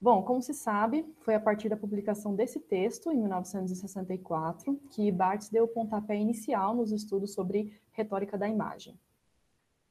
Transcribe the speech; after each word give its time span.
Bom, 0.00 0.22
como 0.22 0.40
se 0.40 0.54
sabe, 0.54 1.04
foi 1.22 1.34
a 1.34 1.40
partir 1.40 1.68
da 1.68 1.76
publicação 1.76 2.34
desse 2.34 2.60
texto, 2.60 3.10
em 3.10 3.18
1964, 3.18 4.80
que 4.90 5.10
Barthes 5.10 5.48
deu 5.48 5.64
o 5.64 5.68
pontapé 5.68 6.16
inicial 6.16 6.72
nos 6.74 6.92
estudos 6.92 7.34
sobre 7.34 7.80
retórica 7.90 8.38
da 8.38 8.48
imagem. 8.48 8.98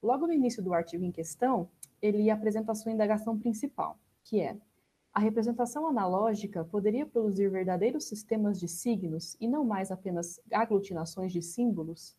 Logo 0.01 0.25
no 0.25 0.31
início 0.31 0.63
do 0.63 0.73
artigo 0.73 1.03
em 1.03 1.11
questão, 1.11 1.69
ele 2.01 2.29
apresenta 2.29 2.71
a 2.71 2.75
sua 2.75 2.93
indagação 2.93 3.37
principal, 3.37 3.99
que 4.23 4.39
é 4.39 4.57
a 5.17 5.19
representação 5.19 5.87
analógica 5.87 6.63
poderia 6.63 7.03
produzir 7.03 7.49
verdadeiros 7.49 8.03
sistemas 8.05 8.59
de 8.59 8.67
signos 8.67 9.35
e 9.41 9.47
não 9.47 9.65
mais 9.65 9.89
apenas 9.89 10.39
aglutinações 10.53 11.33
de 11.33 11.41
símbolos? 11.41 12.15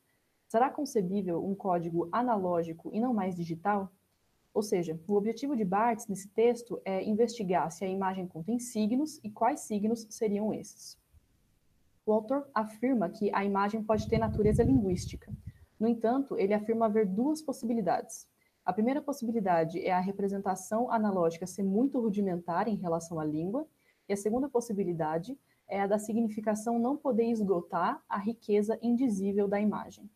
Será 0.48 0.68
concebível 0.68 1.42
um 1.42 1.54
código 1.54 2.08
analógico 2.10 2.90
e 2.92 2.98
não 2.98 3.14
mais 3.14 3.36
digital? 3.36 3.92
Ou 4.58 4.62
seja, 4.62 4.98
o 5.06 5.14
objetivo 5.14 5.54
de 5.54 5.64
Barthes 5.64 6.08
nesse 6.08 6.26
texto 6.30 6.82
é 6.84 7.04
investigar 7.04 7.70
se 7.70 7.84
a 7.84 7.88
imagem 7.88 8.26
contém 8.26 8.58
signos 8.58 9.20
e 9.22 9.30
quais 9.30 9.60
signos 9.60 10.04
seriam 10.10 10.52
esses. 10.52 10.98
O 12.04 12.12
autor 12.12 12.44
afirma 12.52 13.08
que 13.08 13.32
a 13.32 13.44
imagem 13.44 13.84
pode 13.84 14.08
ter 14.08 14.18
natureza 14.18 14.64
linguística. 14.64 15.32
No 15.78 15.86
entanto, 15.86 16.36
ele 16.36 16.52
afirma 16.52 16.86
haver 16.86 17.06
duas 17.06 17.40
possibilidades. 17.40 18.28
A 18.64 18.72
primeira 18.72 19.00
possibilidade 19.00 19.78
é 19.78 19.92
a 19.92 20.00
representação 20.00 20.90
analógica 20.90 21.46
ser 21.46 21.62
muito 21.62 22.00
rudimentar 22.00 22.66
em 22.66 22.74
relação 22.74 23.20
à 23.20 23.24
língua, 23.24 23.64
e 24.08 24.12
a 24.12 24.16
segunda 24.16 24.48
possibilidade 24.48 25.38
é 25.68 25.82
a 25.82 25.86
da 25.86 26.00
significação 26.00 26.80
não 26.80 26.96
poder 26.96 27.30
esgotar 27.30 28.02
a 28.08 28.18
riqueza 28.18 28.76
indizível 28.82 29.46
da 29.46 29.60
imagem. 29.60 30.10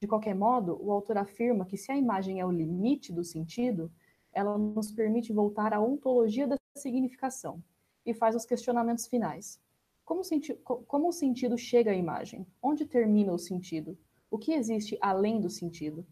De 0.00 0.06
qualquer 0.06 0.34
modo, 0.34 0.78
o 0.80 0.92
autor 0.92 1.18
afirma 1.18 1.64
que 1.64 1.76
se 1.76 1.90
a 1.90 1.96
imagem 1.96 2.40
é 2.40 2.46
o 2.46 2.50
limite 2.50 3.12
do 3.12 3.24
sentido, 3.24 3.90
ela 4.32 4.56
nos 4.56 4.92
permite 4.92 5.32
voltar 5.32 5.72
à 5.72 5.80
ontologia 5.80 6.46
da 6.46 6.56
significação 6.76 7.62
e 8.06 8.14
faz 8.14 8.36
os 8.36 8.44
questionamentos 8.44 9.06
finais. 9.06 9.60
Como, 10.04 10.22
senti 10.24 10.54
como 10.54 11.08
o 11.08 11.12
sentido 11.12 11.58
chega 11.58 11.90
à 11.90 11.94
imagem? 11.94 12.46
Onde 12.62 12.86
termina 12.86 13.32
o 13.32 13.38
sentido? 13.38 13.98
O 14.30 14.38
que 14.38 14.52
existe 14.52 14.96
além 15.00 15.40
do 15.40 15.50
sentido? 15.50 16.06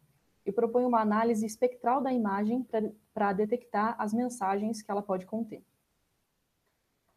e 0.46 0.52
propõe 0.52 0.84
uma 0.84 1.00
análise 1.00 1.44
espectral 1.44 2.00
da 2.00 2.12
imagem 2.12 2.64
para 3.12 3.32
detectar 3.32 3.96
as 3.98 4.14
mensagens 4.14 4.80
que 4.80 4.90
ela 4.90 5.02
pode 5.02 5.26
conter. 5.26 5.62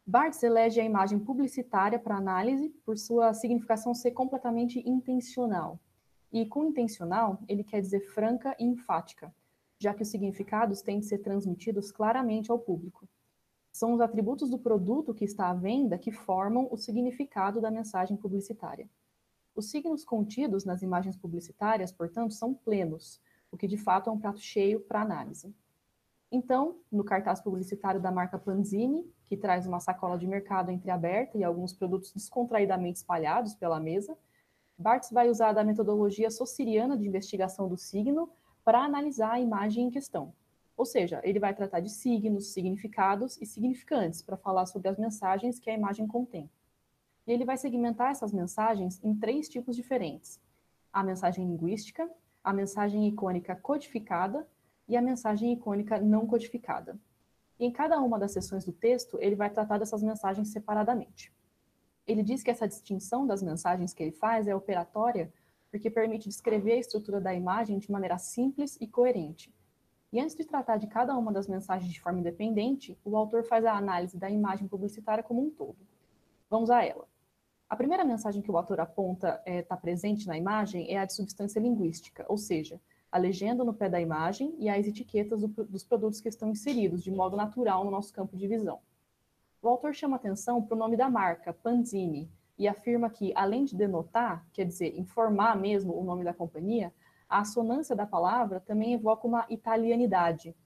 Barthes 0.04 0.42
elege 0.42 0.80
a 0.80 0.84
imagem 0.84 1.20
publicitária 1.20 1.98
para 1.98 2.16
análise 2.16 2.70
por 2.84 2.98
sua 2.98 3.32
significação 3.32 3.94
ser 3.94 4.10
completamente 4.10 4.80
intencional. 4.84 5.78
E 6.32 6.46
com 6.46 6.64
intencional, 6.64 7.42
ele 7.48 7.64
quer 7.64 7.80
dizer 7.80 8.00
franca 8.12 8.54
e 8.58 8.64
enfática, 8.64 9.34
já 9.78 9.92
que 9.92 10.02
os 10.02 10.08
significados 10.08 10.82
têm 10.82 11.00
de 11.00 11.06
ser 11.06 11.18
transmitidos 11.18 11.90
claramente 11.90 12.50
ao 12.50 12.58
público. 12.58 13.08
São 13.72 13.94
os 13.94 14.00
atributos 14.00 14.50
do 14.50 14.58
produto 14.58 15.14
que 15.14 15.24
está 15.24 15.48
à 15.48 15.54
venda 15.54 15.98
que 15.98 16.12
formam 16.12 16.68
o 16.70 16.76
significado 16.76 17.60
da 17.60 17.70
mensagem 17.70 18.16
publicitária. 18.16 18.88
Os 19.54 19.70
signos 19.70 20.04
contidos 20.04 20.64
nas 20.64 20.82
imagens 20.82 21.16
publicitárias, 21.16 21.92
portanto, 21.92 22.34
são 22.34 22.54
plenos, 22.54 23.20
o 23.50 23.56
que 23.56 23.66
de 23.66 23.76
fato 23.76 24.10
é 24.10 24.12
um 24.12 24.18
prato 24.18 24.40
cheio 24.40 24.80
para 24.80 25.02
análise. 25.02 25.54
Então, 26.30 26.76
no 26.90 27.02
cartaz 27.02 27.40
publicitário 27.40 28.00
da 28.00 28.12
marca 28.12 28.38
Panzini, 28.38 29.04
que 29.26 29.36
traz 29.36 29.66
uma 29.66 29.80
sacola 29.80 30.16
de 30.16 30.26
mercado 30.26 30.70
entreaberta 30.70 31.36
e 31.36 31.42
alguns 31.42 31.72
produtos 31.72 32.12
descontraidamente 32.12 32.98
espalhados 32.98 33.54
pela 33.54 33.80
mesa, 33.80 34.16
Barthes 34.80 35.10
vai 35.10 35.28
usar 35.28 35.52
da 35.52 35.62
metodologia 35.62 36.30
sociriana 36.30 36.96
de 36.96 37.06
investigação 37.06 37.68
do 37.68 37.76
signo 37.76 38.30
para 38.64 38.82
analisar 38.82 39.32
a 39.32 39.40
imagem 39.40 39.84
em 39.84 39.90
questão. 39.90 40.32
Ou 40.74 40.86
seja, 40.86 41.20
ele 41.22 41.38
vai 41.38 41.54
tratar 41.54 41.80
de 41.80 41.90
signos, 41.90 42.54
significados 42.54 43.36
e 43.42 43.44
significantes 43.44 44.22
para 44.22 44.38
falar 44.38 44.64
sobre 44.64 44.88
as 44.88 44.96
mensagens 44.96 45.58
que 45.58 45.68
a 45.68 45.74
imagem 45.74 46.06
contém. 46.06 46.50
E 47.26 47.32
ele 47.32 47.44
vai 47.44 47.58
segmentar 47.58 48.10
essas 48.10 48.32
mensagens 48.32 48.98
em 49.04 49.14
três 49.14 49.50
tipos 49.50 49.76
diferentes: 49.76 50.40
a 50.90 51.02
mensagem 51.02 51.46
linguística, 51.46 52.10
a 52.42 52.50
mensagem 52.50 53.06
icônica 53.06 53.54
codificada 53.56 54.48
e 54.88 54.96
a 54.96 55.02
mensagem 55.02 55.52
icônica 55.52 56.00
não 56.00 56.26
codificada. 56.26 56.98
Em 57.58 57.70
cada 57.70 58.00
uma 58.00 58.18
das 58.18 58.32
seções 58.32 58.64
do 58.64 58.72
texto, 58.72 59.18
ele 59.20 59.36
vai 59.36 59.50
tratar 59.50 59.76
dessas 59.76 60.02
mensagens 60.02 60.48
separadamente. 60.48 61.30
Ele 62.06 62.22
diz 62.22 62.42
que 62.42 62.50
essa 62.50 62.66
distinção 62.66 63.26
das 63.26 63.42
mensagens 63.42 63.92
que 63.92 64.02
ele 64.02 64.12
faz 64.12 64.46
é 64.46 64.54
operatória 64.54 65.32
porque 65.70 65.88
permite 65.88 66.28
descrever 66.28 66.72
a 66.72 66.78
estrutura 66.78 67.20
da 67.20 67.32
imagem 67.32 67.78
de 67.78 67.90
maneira 67.90 68.18
simples 68.18 68.76
e 68.80 68.86
coerente. 68.86 69.54
E 70.12 70.18
antes 70.18 70.34
de 70.34 70.44
tratar 70.44 70.76
de 70.76 70.88
cada 70.88 71.16
uma 71.16 71.32
das 71.32 71.46
mensagens 71.46 71.92
de 71.92 72.00
forma 72.00 72.18
independente, 72.18 72.98
o 73.04 73.16
autor 73.16 73.44
faz 73.44 73.64
a 73.64 73.76
análise 73.76 74.18
da 74.18 74.28
imagem 74.28 74.66
publicitária 74.66 75.22
como 75.22 75.40
um 75.40 75.50
todo. 75.50 75.78
Vamos 76.48 76.68
a 76.68 76.84
ela. 76.84 77.06
A 77.68 77.76
primeira 77.76 78.04
mensagem 78.04 78.42
que 78.42 78.50
o 78.50 78.56
autor 78.56 78.80
aponta 78.80 79.40
está 79.46 79.50
é, 79.50 79.62
tá 79.62 79.76
presente 79.76 80.26
na 80.26 80.36
imagem 80.36 80.92
é 80.92 80.98
a 80.98 81.04
de 81.04 81.14
substância 81.14 81.60
linguística, 81.60 82.26
ou 82.28 82.36
seja, 82.36 82.80
a 83.12 83.18
legenda 83.18 83.62
no 83.62 83.72
pé 83.72 83.88
da 83.88 84.00
imagem 84.00 84.56
e 84.58 84.68
as 84.68 84.84
etiquetas 84.84 85.40
do, 85.40 85.48
dos 85.48 85.84
produtos 85.84 86.20
que 86.20 86.28
estão 86.28 86.48
inseridos 86.48 87.04
de 87.04 87.12
modo 87.12 87.36
natural 87.36 87.84
no 87.84 87.90
nosso 87.92 88.12
campo 88.12 88.36
de 88.36 88.48
visão. 88.48 88.80
O 89.62 89.68
autor 89.68 89.94
chama 89.94 90.16
atenção 90.16 90.62
para 90.62 90.74
o 90.74 90.78
nome 90.78 90.96
da 90.96 91.10
marca, 91.10 91.52
Panzini, 91.52 92.30
e 92.58 92.66
afirma 92.66 93.10
que, 93.10 93.32
além 93.34 93.64
de 93.64 93.76
denotar, 93.76 94.46
quer 94.52 94.64
dizer, 94.64 94.98
informar 94.98 95.56
mesmo 95.56 95.98
o 95.98 96.02
nome 96.02 96.24
da 96.24 96.32
companhia, 96.32 96.92
a 97.28 97.40
assonância 97.40 97.94
da 97.94 98.06
palavra 98.06 98.60
também 98.60 98.94
evoca 98.94 99.26
uma 99.26 99.46
italianidade. 99.50 100.56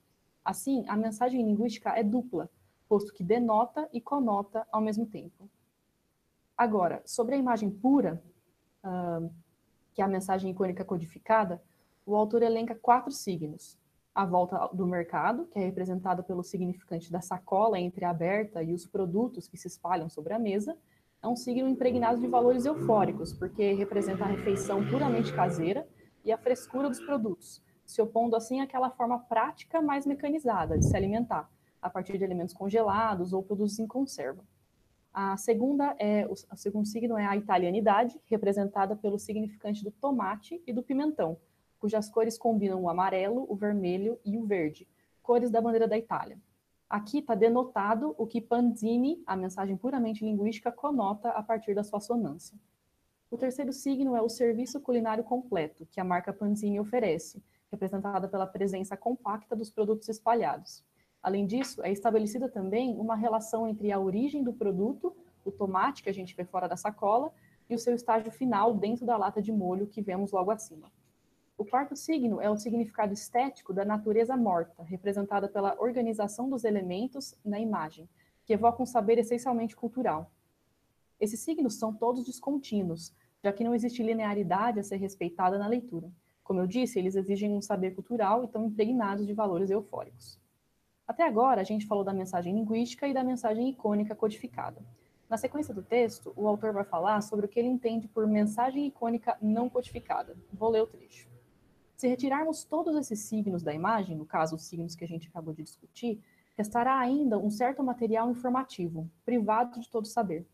Assim, 0.43 0.85
a 0.87 0.95
mensagem 0.95 1.43
linguística 1.43 1.89
é 1.89 2.03
dupla, 2.03 2.49
posto 2.87 3.13
que 3.13 3.23
denota 3.23 3.89
e 3.91 3.99
conota 3.99 4.65
ao 4.71 4.81
mesmo 4.81 5.05
tempo. 5.05 5.49
Agora, 6.57 7.01
sobre 7.05 7.35
a 7.35 7.37
imagem 7.37 7.69
pura, 7.69 8.23
uh, 8.83 9.29
que 9.93 10.01
é 10.01 10.05
a 10.05 10.07
mensagem 10.07 10.51
icônica 10.51 10.85
codificada, 10.85 11.61
o 12.05 12.15
autor 12.15 12.43
elenca 12.43 12.75
quatro 12.75 13.11
signos. 13.11 13.77
A 14.15 14.23
volta 14.23 14.69
do 14.71 14.87
mercado, 14.87 15.45
que 15.47 15.59
é 15.59 15.65
representada 15.65 16.23
pelo 16.23 16.41
significante 16.41 17.11
da 17.11 17.19
sacola 17.19 17.77
entreaberta 17.77 18.63
e 18.63 18.73
os 18.73 18.85
produtos 18.87 19.45
que 19.45 19.57
se 19.57 19.67
espalham 19.67 20.07
sobre 20.07 20.33
a 20.33 20.39
mesa, 20.39 20.77
é 21.21 21.27
um 21.27 21.35
signo 21.35 21.67
impregnado 21.67 22.21
de 22.21 22.27
valores 22.27 22.65
eufóricos, 22.65 23.33
porque 23.33 23.73
representa 23.73 24.23
a 24.23 24.27
refeição 24.27 24.87
puramente 24.87 25.33
caseira 25.33 25.85
e 26.23 26.31
a 26.31 26.37
frescura 26.37 26.87
dos 26.87 27.01
produtos, 27.01 27.61
se 27.85 28.01
opondo 28.01 28.37
assim 28.37 28.61
àquela 28.61 28.89
forma 28.89 29.19
prática 29.19 29.81
mais 29.81 30.05
mecanizada 30.05 30.79
de 30.79 30.85
se 30.85 30.95
alimentar, 30.95 31.51
a 31.81 31.89
partir 31.89 32.17
de 32.17 32.23
alimentos 32.23 32.53
congelados 32.53 33.33
ou 33.33 33.43
produtos 33.43 33.77
em 33.79 33.85
conserva. 33.85 34.45
A 35.13 35.35
segunda 35.35 35.93
é 35.99 36.25
o, 36.25 36.35
segundo 36.55 36.87
signo 36.87 37.17
é 37.17 37.25
a 37.25 37.35
italianidade, 37.35 38.17
representada 38.27 38.95
pelo 38.95 39.19
significante 39.19 39.83
do 39.83 39.91
tomate 39.91 40.63
e 40.65 40.71
do 40.71 40.81
pimentão, 40.81 41.37
cujas 41.85 42.09
cores 42.09 42.35
combinam 42.35 42.81
o 42.81 42.89
amarelo, 42.89 43.45
o 43.47 43.55
vermelho 43.55 44.19
e 44.25 44.39
o 44.39 44.43
verde, 44.43 44.87
cores 45.21 45.51
da 45.51 45.61
bandeira 45.61 45.87
da 45.87 45.95
Itália. 45.95 46.39
Aqui 46.89 47.19
está 47.19 47.35
denotado 47.35 48.15
o 48.17 48.25
que 48.25 48.41
Panzini, 48.41 49.21
a 49.23 49.35
mensagem 49.35 49.77
puramente 49.77 50.25
linguística, 50.25 50.71
conota 50.71 51.29
a 51.29 51.43
partir 51.43 51.75
da 51.75 51.83
sua 51.83 51.97
assonância. 51.97 52.57
O 53.29 53.37
terceiro 53.37 53.71
signo 53.71 54.15
é 54.15 54.21
o 54.23 54.27
serviço 54.27 54.81
culinário 54.81 55.23
completo, 55.23 55.85
que 55.91 56.01
a 56.01 56.03
marca 56.03 56.33
Panzini 56.33 56.79
oferece, 56.79 57.43
representada 57.71 58.27
pela 58.27 58.47
presença 58.47 58.97
compacta 58.97 59.55
dos 59.55 59.69
produtos 59.69 60.09
espalhados. 60.09 60.83
Além 61.21 61.45
disso, 61.45 61.83
é 61.83 61.91
estabelecida 61.91 62.49
também 62.49 62.97
uma 62.97 63.15
relação 63.15 63.67
entre 63.67 63.91
a 63.91 63.99
origem 63.99 64.43
do 64.43 64.53
produto, 64.53 65.15
o 65.45 65.51
tomate 65.51 66.01
que 66.01 66.09
a 66.09 66.13
gente 66.13 66.35
vê 66.35 66.45
fora 66.45 66.67
da 66.67 66.75
sacola, 66.75 67.31
e 67.69 67.75
o 67.75 67.79
seu 67.79 67.93
estágio 67.93 68.31
final 68.31 68.73
dentro 68.73 69.05
da 69.05 69.15
lata 69.15 69.39
de 69.39 69.51
molho 69.51 69.85
que 69.85 70.01
vemos 70.01 70.31
logo 70.31 70.49
acima. 70.49 70.91
O 71.57 71.63
quarto 71.63 71.95
signo 71.95 72.41
é 72.41 72.49
o 72.49 72.57
significado 72.57 73.13
estético 73.13 73.73
da 73.73 73.85
natureza 73.85 74.35
morta, 74.35 74.83
representada 74.83 75.47
pela 75.47 75.79
organização 75.79 76.49
dos 76.49 76.65
elementos 76.65 77.33
na 77.45 77.57
imagem, 77.57 78.09
que 78.43 78.51
evoca 78.51 78.83
um 78.83 78.85
saber 78.85 79.17
essencialmente 79.17 79.73
cultural. 79.73 80.29
Esses 81.17 81.39
signos 81.39 81.75
são 81.75 81.93
todos 81.93 82.25
descontínuos, 82.25 83.15
já 83.41 83.53
que 83.53 83.63
não 83.63 83.73
existe 83.73 84.03
linearidade 84.03 84.81
a 84.81 84.83
ser 84.83 84.97
respeitada 84.97 85.57
na 85.57 85.65
leitura. 85.65 86.11
Como 86.43 86.59
eu 86.59 86.67
disse, 86.67 86.99
eles 86.99 87.15
exigem 87.15 87.53
um 87.53 87.61
saber 87.61 87.95
cultural 87.95 88.43
e 88.43 88.47
estão 88.47 88.65
impregnados 88.65 89.25
de 89.25 89.33
valores 89.33 89.69
eufóricos. 89.69 90.37
Até 91.07 91.23
agora, 91.23 91.61
a 91.61 91.63
gente 91.63 91.87
falou 91.87 92.03
da 92.03 92.13
mensagem 92.13 92.53
linguística 92.53 93.07
e 93.07 93.13
da 93.13 93.23
mensagem 93.23 93.69
icônica 93.69 94.13
codificada. 94.13 94.83
Na 95.29 95.37
sequência 95.37 95.73
do 95.73 95.81
texto, 95.81 96.33
o 96.35 96.49
autor 96.49 96.73
vai 96.73 96.83
falar 96.83 97.21
sobre 97.21 97.45
o 97.45 97.49
que 97.49 97.59
ele 97.59 97.69
entende 97.69 98.09
por 98.09 98.27
mensagem 98.27 98.87
icônica 98.87 99.37
não 99.41 99.69
codificada. 99.69 100.35
Vou 100.51 100.69
ler 100.69 100.83
o 100.83 100.87
trecho. 100.87 101.34
Se 101.95 102.07
retirarmos 102.09 102.65
todos 102.65 102.95
esses 102.97 103.19
signos 103.19 103.63
da 103.63 103.73
imagem, 103.73 104.17
no 104.17 104.25
caso, 104.25 104.55
os 104.55 104.65
signos 104.65 104.95
que 104.95 105.05
a 105.05 105.07
gente 105.07 105.29
acabou 105.29 105.53
de 105.53 105.63
discutir, 105.63 106.21
restará 106.57 106.97
ainda 106.99 107.37
um 107.37 107.49
certo 107.49 107.81
material 107.81 108.29
informativo, 108.29 109.09
privado 109.23 109.79
de 109.79 109.89
todo 109.89 110.05
saber. 110.05 110.45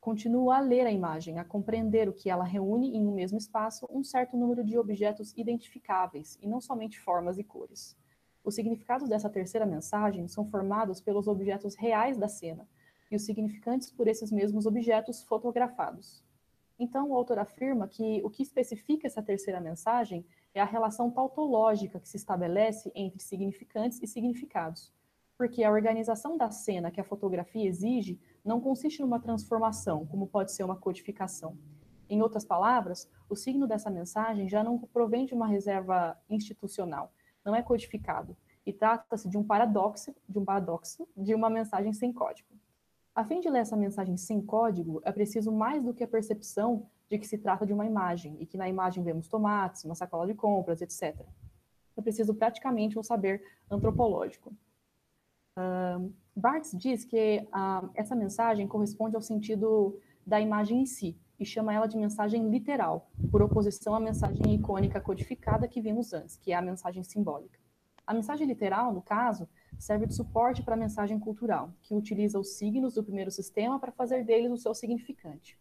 Continua 0.00 0.56
a 0.56 0.60
ler 0.60 0.86
a 0.86 0.90
imagem, 0.90 1.38
a 1.38 1.44
compreender 1.44 2.08
o 2.08 2.12
que 2.12 2.28
ela 2.28 2.42
reúne 2.42 2.96
em 2.96 3.06
um 3.06 3.14
mesmo 3.14 3.38
espaço 3.38 3.86
um 3.90 4.02
certo 4.02 4.36
número 4.36 4.64
de 4.64 4.78
objetos 4.78 5.32
identificáveis, 5.36 6.38
e 6.42 6.48
não 6.48 6.60
somente 6.60 6.98
formas 6.98 7.38
e 7.38 7.44
cores. 7.44 7.96
Os 8.42 8.54
significados 8.54 9.08
dessa 9.08 9.28
terceira 9.28 9.66
mensagem 9.66 10.26
são 10.26 10.44
formados 10.44 11.00
pelos 11.00 11.28
objetos 11.28 11.76
reais 11.76 12.16
da 12.16 12.26
cena 12.26 12.66
e 13.10 13.16
os 13.16 13.22
significantes 13.22 13.92
por 13.92 14.08
esses 14.08 14.32
mesmos 14.32 14.66
objetos 14.66 15.22
fotografados. 15.22 16.24
Então, 16.78 17.10
o 17.10 17.14
autor 17.14 17.38
afirma 17.38 17.86
que 17.86 18.22
o 18.24 18.30
que 18.30 18.42
especifica 18.42 19.06
essa 19.06 19.22
terceira 19.22 19.60
mensagem 19.60 20.24
é 20.54 20.60
a 20.60 20.64
relação 20.64 21.10
tautológica 21.10 22.00
que 22.00 22.08
se 22.08 22.16
estabelece 22.16 22.90
entre 22.94 23.22
significantes 23.22 24.00
e 24.02 24.06
significados, 24.06 24.92
porque 25.36 25.64
a 25.64 25.70
organização 25.70 26.36
da 26.36 26.50
cena 26.50 26.90
que 26.90 27.00
a 27.00 27.04
fotografia 27.04 27.66
exige 27.66 28.20
não 28.44 28.60
consiste 28.60 29.00
numa 29.00 29.20
transformação, 29.20 30.06
como 30.06 30.26
pode 30.26 30.52
ser 30.52 30.64
uma 30.64 30.76
codificação. 30.76 31.56
Em 32.08 32.20
outras 32.20 32.44
palavras, 32.44 33.08
o 33.28 33.36
signo 33.36 33.66
dessa 33.66 33.88
mensagem 33.88 34.48
já 34.48 34.64
não 34.64 34.78
provém 34.78 35.24
de 35.24 35.32
uma 35.32 35.46
reserva 35.46 36.18
institucional, 36.28 37.12
não 37.44 37.54
é 37.54 37.62
codificado, 37.62 38.36
e 38.66 38.72
trata-se 38.72 39.28
de 39.28 39.38
um 39.38 39.44
paradoxo, 39.44 40.14
de 40.28 40.38
um 40.38 40.44
paradoxo, 40.44 41.08
de 41.16 41.34
uma 41.34 41.48
mensagem 41.48 41.92
sem 41.92 42.12
código. 42.12 42.48
A 43.14 43.24
fim 43.24 43.40
de 43.40 43.48
ler 43.48 43.60
essa 43.60 43.76
mensagem 43.76 44.16
sem 44.16 44.40
código, 44.40 45.00
é 45.04 45.12
preciso 45.12 45.52
mais 45.52 45.82
do 45.82 45.94
que 45.94 46.04
a 46.04 46.08
percepção 46.08 46.88
de 47.10 47.18
que 47.18 47.26
se 47.26 47.36
trata 47.36 47.66
de 47.66 47.72
uma 47.72 47.84
imagem 47.84 48.36
e 48.38 48.46
que 48.46 48.56
na 48.56 48.68
imagem 48.68 49.02
vemos 49.02 49.26
tomates, 49.26 49.84
uma 49.84 49.96
sacola 49.96 50.26
de 50.26 50.34
compras, 50.34 50.80
etc. 50.80 51.20
É 51.96 52.00
preciso 52.00 52.32
praticamente 52.34 52.98
um 52.98 53.02
saber 53.02 53.42
antropológico. 53.68 54.54
Uh, 55.58 56.14
Barthes 56.34 56.72
diz 56.78 57.04
que 57.04 57.44
uh, 57.48 57.90
essa 57.94 58.14
mensagem 58.14 58.66
corresponde 58.68 59.16
ao 59.16 59.22
sentido 59.22 59.98
da 60.24 60.40
imagem 60.40 60.82
em 60.82 60.86
si 60.86 61.18
e 61.38 61.44
chama 61.44 61.74
ela 61.74 61.86
de 61.86 61.96
mensagem 61.96 62.48
literal, 62.48 63.10
por 63.30 63.42
oposição 63.42 63.94
à 63.94 64.00
mensagem 64.00 64.54
icônica 64.54 65.00
codificada 65.00 65.66
que 65.66 65.80
vimos 65.80 66.12
antes, 66.12 66.36
que 66.36 66.52
é 66.52 66.54
a 66.54 66.62
mensagem 66.62 67.02
simbólica. 67.02 67.58
A 68.06 68.14
mensagem 68.14 68.46
literal, 68.46 68.92
no 68.92 69.02
caso, 69.02 69.48
serve 69.78 70.06
de 70.06 70.14
suporte 70.14 70.62
para 70.62 70.74
a 70.74 70.78
mensagem 70.78 71.18
cultural, 71.18 71.72
que 71.82 71.94
utiliza 71.94 72.38
os 72.38 72.56
signos 72.56 72.94
do 72.94 73.02
primeiro 73.02 73.30
sistema 73.30 73.80
para 73.80 73.90
fazer 73.90 74.24
deles 74.24 74.52
o 74.52 74.56
seu 74.56 74.74
significante. 74.74 75.58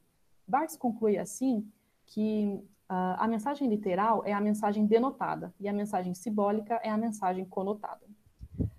Barthes 0.50 0.76
conclui 0.76 1.18
assim 1.18 1.72
que 2.08 2.46
uh, 2.90 3.16
a 3.20 3.28
mensagem 3.28 3.70
literal 3.70 4.26
é 4.26 4.34
a 4.34 4.42
mensagem 4.42 4.88
denotada 4.88 5.54
e 5.60 5.68
a 5.68 5.74
mensagem 5.74 6.16
simbólica 6.16 6.80
é 6.84 6.90
a 6.90 6.98
mensagem 6.98 7.46
conotada. 7.46 8.06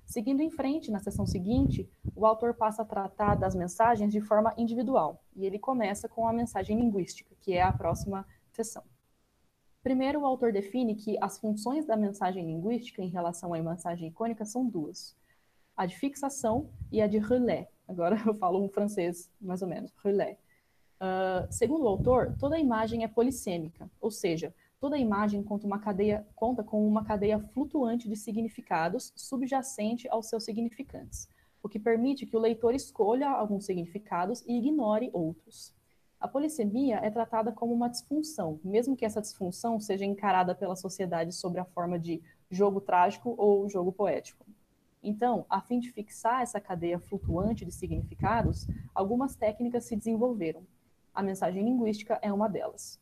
Seguindo 0.05 0.41
em 0.41 0.51
frente, 0.51 0.91
na 0.91 0.99
sessão 0.99 1.25
seguinte, 1.25 1.89
o 2.17 2.27
autor 2.27 2.55
passa 2.55 2.83
a 2.83 2.85
tratar 2.85 3.37
das 3.37 3.55
mensagens 3.55 4.13
de 4.13 4.21
forma 4.21 4.53
individual, 4.59 5.23
e 5.37 5.47
ele 5.47 5.57
começa 5.57 6.09
com 6.09 6.27
a 6.27 6.33
mensagem 6.33 6.77
linguística, 6.77 7.37
que 7.41 7.53
é 7.53 7.63
a 7.63 7.73
próxima 7.73 8.27
sessão. 8.51 8.83
Primeiro, 9.81 10.21
o 10.21 10.27
autor 10.27 10.53
define 10.53 10.97
que 10.97 11.17
as 11.21 11.39
funções 11.39 11.87
da 11.87 11.97
mensagem 11.97 12.45
linguística 12.45 13.01
em 13.01 13.09
relação 13.09 13.55
à 13.55 13.63
mensagem 13.63 14.09
icônica 14.09 14.45
são 14.45 14.67
duas: 14.67 15.17
a 15.77 15.87
de 15.87 15.97
fixação 15.97 16.69
e 16.91 17.01
a 17.01 17.07
de 17.07 17.19
relais. 17.19 17.69
Agora 17.87 18.21
eu 18.27 18.35
falo 18.35 18.61
um 18.61 18.69
francês, 18.69 19.31
mais 19.41 19.63
ou 19.63 19.69
menos, 19.69 19.93
relais. 20.03 20.37
Uh, 21.01 21.51
segundo 21.51 21.85
o 21.85 21.89
autor, 21.89 22.37
toda 22.39 22.59
imagem 22.59 23.05
é 23.05 23.09
polissêmica, 23.09 23.91
ou 23.99 24.11
seja, 24.11 24.55
toda 24.79 24.99
imagem 24.99 25.43
conta, 25.43 25.67
uma 25.67 25.79
cadeia, 25.79 26.27
conta 26.37 26.63
com 26.63 26.87
uma 26.87 27.03
cadeia 27.03 27.41
flutuante 27.41 28.07
de 28.07 28.15
significados 28.15 29.11
subjacente 29.17 30.07
aos 30.11 30.29
seus 30.29 30.45
significantes, 30.45 31.27
o 31.63 31.71
que 31.71 31.79
permite 31.79 32.27
que 32.27 32.37
o 32.37 32.41
leitor 32.41 32.75
escolha 32.75 33.31
alguns 33.31 33.65
significados 33.65 34.45
e 34.47 34.59
ignore 34.59 35.09
outros. 35.15 35.75
A 36.21 36.29
polissemia 36.29 36.97
é 36.97 37.09
tratada 37.09 37.51
como 37.51 37.73
uma 37.73 37.89
disfunção, 37.89 38.61
mesmo 38.63 38.95
que 38.95 39.07
essa 39.07 39.23
disfunção 39.23 39.81
seja 39.81 40.05
encarada 40.05 40.55
pela 40.55 40.77
sociedade 40.77 41.35
sob 41.35 41.59
a 41.59 41.65
forma 41.65 41.99
de 41.99 42.23
jogo 42.51 42.79
trágico 42.79 43.35
ou 43.39 43.67
jogo 43.71 43.91
poético. 43.91 44.45
Então, 45.03 45.47
a 45.49 45.63
fim 45.63 45.81
de 45.81 45.91
fixar 45.91 46.43
essa 46.43 46.61
cadeia 46.61 46.99
flutuante 46.99 47.65
de 47.65 47.73
significados, 47.73 48.67
algumas 48.95 49.35
técnicas 49.35 49.85
se 49.85 49.97
desenvolveram. 49.97 50.63
A 51.21 51.23
mensagem 51.23 51.63
linguística 51.63 52.19
é 52.23 52.33
uma 52.33 52.49
delas. 52.49 52.99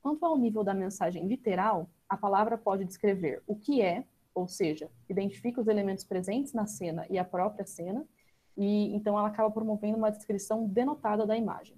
Quanto 0.00 0.24
ao 0.24 0.38
nível 0.38 0.62
da 0.62 0.72
mensagem 0.72 1.26
literal, 1.26 1.90
a 2.08 2.16
palavra 2.16 2.56
pode 2.56 2.84
descrever 2.84 3.42
o 3.44 3.56
que 3.56 3.82
é, 3.82 4.04
ou 4.32 4.46
seja, 4.46 4.88
identifica 5.08 5.60
os 5.60 5.66
elementos 5.66 6.04
presentes 6.04 6.52
na 6.52 6.64
cena 6.64 7.04
e 7.10 7.18
a 7.18 7.24
própria 7.24 7.66
cena, 7.66 8.06
e 8.56 8.94
então 8.94 9.18
ela 9.18 9.26
acaba 9.26 9.50
promovendo 9.50 9.98
uma 9.98 10.12
descrição 10.12 10.64
denotada 10.64 11.26
da 11.26 11.36
imagem. 11.36 11.76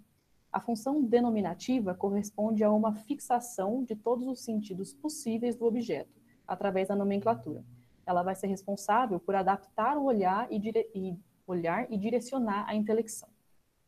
A 0.53 0.61
função 0.61 1.03
denominativa 1.03 1.95
corresponde 1.95 2.63
a 2.63 2.71
uma 2.71 2.93
fixação 2.93 3.83
de 3.83 3.97
todos 3.97 4.29
os 4.29 4.45
sentidos 4.45 4.93
possíveis 4.93 5.57
do 5.57 5.65
objeto, 5.65 6.21
através 6.47 6.89
da 6.89 6.95
nomenclatura. 6.95 7.65
Ela 8.05 8.23
vai 8.23 8.35
ser 8.35 8.49
responsável 8.49 9.19
por 9.19 9.35
adaptar 9.35 9.97
o 9.97 10.05
olhar 10.05 10.53
e, 10.53 10.59
dire... 10.59 10.91
e 10.95 11.17
olhar 11.47 11.91
e 11.91 11.97
direcionar 11.97 12.69
a 12.69 12.75
intelecção. 12.75 13.32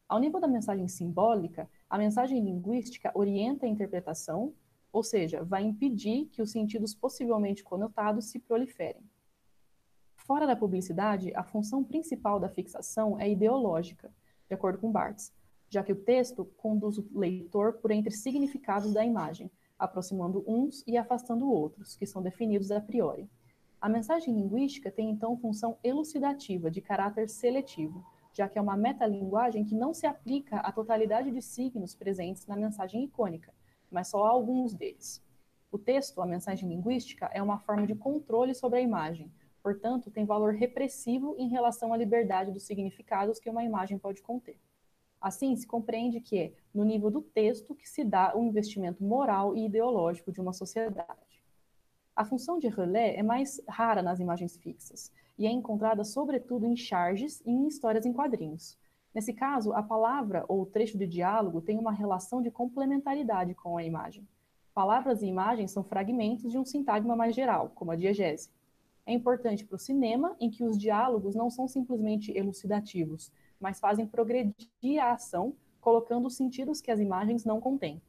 Ao 0.09 0.19
nível 0.19 0.41
da 0.41 0.47
mensagem 0.47 0.87
simbólica, 0.87 1.69
a 1.89 1.97
mensagem 1.97 2.45
linguística 2.45 3.11
orienta 3.15 3.67
a 3.67 3.69
interpretação, 3.69 4.55
ou 4.93 5.03
seja, 5.03 5.43
vai 5.43 5.65
impedir 5.65 6.27
que 6.27 6.43
os 6.43 6.51
sentidos 6.51 6.95
possivelmente 6.95 7.65
conotados 7.65 8.27
se 8.27 8.39
proliferem. 8.39 9.03
Fora 10.15 10.47
da 10.47 10.55
publicidade, 10.55 11.33
a 11.35 11.43
função 11.43 11.83
principal 11.83 12.39
da 12.39 12.49
fixação 12.49 13.19
é 13.19 13.31
ideológica, 13.31 14.13
de 14.49 14.55
acordo 14.55 14.79
com 14.79 14.93
Barthes, 14.93 15.33
já 15.69 15.83
que 15.83 15.93
o 15.93 15.97
texto 15.97 16.45
conduz 16.57 16.99
o 16.99 17.07
leitor 17.13 17.75
por 17.75 17.91
entre 17.91 18.15
significados 18.15 18.93
da 18.93 19.05
imagem, 19.05 19.51
aproximando 19.79 20.45
uns 20.47 20.85
e 20.87 20.97
afastando 20.97 21.51
outros, 21.51 21.97
que 21.97 22.07
são 22.07 22.23
definidos 22.23 22.71
a 22.71 22.81
priori. 22.81 23.29
A 23.81 23.89
mensagem 23.89 24.35
linguística 24.35 24.91
tem 24.91 25.11
então 25.11 25.37
função 25.37 25.77
elucidativa, 25.83 26.71
de 26.71 26.81
caráter 26.81 27.29
seletivo, 27.29 28.05
já 28.35 28.49
que 28.49 28.59
é 28.59 28.61
uma 28.61 28.77
metalinguagem 28.77 29.65
que 29.65 29.75
não 29.75 29.95
se 29.95 30.07
aplica 30.07 30.59
à 30.59 30.73
totalidade 30.73 31.31
de 31.31 31.41
signos 31.41 31.95
presentes 31.95 32.47
na 32.47 32.57
mensagem 32.57 33.05
icônica, 33.05 33.55
mas 33.91 34.09
só 34.09 34.27
a 34.27 34.29
alguns 34.29 34.75
deles. 34.75 35.25
O 35.71 35.79
texto, 35.79 36.21
a 36.21 36.27
mensagem 36.27 36.69
linguística, 36.69 37.27
é 37.33 37.41
uma 37.41 37.59
forma 37.61 37.87
de 37.87 37.95
controle 37.95 38.55
sobre 38.55 38.81
a 38.81 38.83
imagem, 38.83 39.33
portanto, 39.63 40.11
tem 40.11 40.27
valor 40.27 40.53
repressivo 40.53 41.37
em 41.39 41.49
relação 41.49 41.93
à 41.93 41.97
liberdade 41.97 42.51
dos 42.51 42.65
significados 42.65 43.39
que 43.39 43.49
uma 43.49 43.65
imagem 43.65 43.99
pode 43.99 44.21
conter. 44.21 44.59
Assim, 45.21 45.57
se 45.57 45.67
compreende 45.67 46.21
que 46.21 46.39
é 46.39 46.53
no 46.75 46.85
nível 46.85 47.11
do 47.11 47.23
texto 47.23 47.75
que 47.75 47.89
se 47.89 48.05
dá 48.05 48.37
o 48.37 48.43
investimento 48.43 49.03
moral 49.03 49.57
e 49.57 49.65
ideológico 49.65 50.31
de 50.31 50.41
uma 50.41 50.53
sociedade. 50.53 51.43
A 52.15 52.25
função 52.25 52.59
de 52.59 52.69
relé 52.69 53.17
é 53.17 53.23
mais 53.23 53.61
rara 53.67 54.03
nas 54.03 54.21
imagens 54.21 54.57
fixas, 54.57 55.11
e 55.39 55.47
é 55.47 55.51
encontrada 55.51 56.05
sobretudo 56.05 56.67
em 56.67 56.77
charges 56.77 57.41
e 57.45 57.51
em 57.51 57.67
histórias 57.67 58.07
em 58.07 58.13
quadrinhos. 58.13 58.79
Nesse 59.15 59.33
caso, 59.33 59.73
a 59.73 59.83
palavra 59.83 60.45
ou 60.49 60.67
trecho 60.67 60.99
de 60.99 61.07
diálogo 61.07 61.61
tem 61.61 61.79
uma 61.79 61.93
relação 61.93 62.43
de 62.43 62.51
complementaridade 62.51 63.55
com 63.55 63.77
a 63.77 63.85
imagem. 63.85 64.27
Palavras 64.75 65.23
e 65.23 65.27
imagens 65.27 65.71
são 65.71 65.85
fragmentos 65.85 66.51
de 66.51 66.59
um 66.59 66.65
sintagma 66.65 67.15
mais 67.15 67.35
geral, 67.35 67.71
como 67.77 67.93
a 67.93 67.97
diegese. 67.97 68.51
É 69.07 69.13
importante 69.13 69.65
para 69.65 69.77
o 69.77 69.79
cinema, 69.79 70.35
em 70.41 70.51
que 70.51 70.65
os 70.65 70.77
diálogos 70.77 71.37
não 71.37 71.49
são 71.49 71.69
simplesmente 71.69 72.37
elucidativos, 72.37 73.31
mas 73.61 73.79
fazem 73.79 74.07
progredir 74.07 74.99
a 75.01 75.13
ação, 75.13 75.55
colocando 75.81 76.27
os 76.27 76.37
sentidos 76.37 76.81
que 76.81 76.91
as 76.91 76.99
imagens 76.99 77.45
não 77.45 77.61
contêm. 77.61 78.03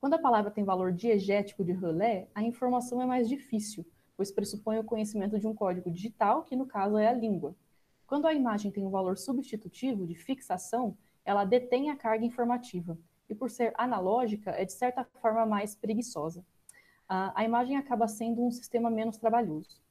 Quando 0.00 0.14
a 0.14 0.18
palavra 0.18 0.50
tem 0.50 0.64
valor 0.64 0.92
diegético 0.92 1.64
de 1.64 1.70
relé, 1.70 2.26
a 2.34 2.42
informação 2.42 3.00
é 3.00 3.06
mais 3.06 3.28
difícil, 3.28 3.86
pois 4.16 4.30
pressupõe 4.30 4.78
o 4.78 4.84
conhecimento 4.84 5.38
de 5.38 5.46
um 5.46 5.54
código 5.54 5.90
digital, 5.90 6.42
que 6.42 6.56
no 6.56 6.66
caso 6.66 6.96
é 6.96 7.08
a 7.08 7.12
língua. 7.12 7.54
Quando 8.06 8.26
a 8.26 8.34
imagem 8.34 8.70
tem 8.70 8.84
um 8.84 8.90
valor 8.90 9.16
substitutivo 9.16 10.06
de 10.06 10.14
fixação, 10.14 10.96
ela 11.24 11.44
detém 11.44 11.90
a 11.90 11.96
carga 11.96 12.24
informativa, 12.24 12.98
e 13.28 13.34
por 13.34 13.50
ser 13.50 13.72
analógica, 13.76 14.50
é 14.50 14.64
de 14.64 14.72
certa 14.72 15.04
forma 15.20 15.46
mais 15.46 15.74
preguiçosa. 15.74 16.44
a 17.08 17.44
imagem 17.44 17.76
acaba 17.76 18.08
sendo 18.08 18.42
um 18.42 18.50
sistema 18.50 18.90
menos 18.90 19.18
trabalhoso. 19.18 19.82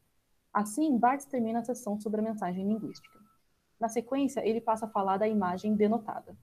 Assim, 0.54 0.98
Barthes 0.98 1.28
termina 1.28 1.60
a 1.60 1.64
sessão 1.64 2.00
sobre 2.00 2.20
a 2.20 2.24
mensagem 2.24 2.68
linguística. 2.68 3.20
Na 3.80 3.88
sequência, 3.88 4.46
ele 4.48 4.60
passa 4.60 4.86
a 4.86 4.90
falar 4.90 5.18
da 5.18 5.28
imagem 5.28 5.76
denotada. 5.76 6.36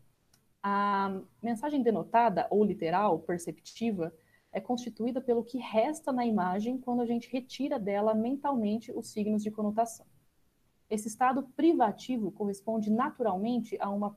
A 0.62 1.20
mensagem 1.42 1.82
denotada, 1.82 2.46
ou 2.50 2.64
literal, 2.64 3.18
perceptiva, 3.20 4.12
é 4.52 4.60
constituída 4.60 5.20
pelo 5.20 5.44
que 5.44 5.58
resta 5.58 6.12
na 6.12 6.24
imagem 6.24 6.78
quando 6.78 7.02
a 7.02 7.06
gente 7.06 7.30
retira 7.30 7.78
dela 7.78 8.14
mentalmente 8.14 8.92
os 8.92 9.08
signos 9.08 9.42
de 9.42 9.50
conotação. 9.50 10.06
Esse 10.90 11.08
estado 11.08 11.42
privativo 11.54 12.30
corresponde 12.30 12.90
naturalmente 12.90 13.76
a 13.80 13.90
uma 13.90 14.16